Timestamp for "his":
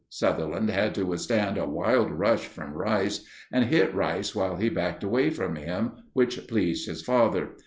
6.87-7.03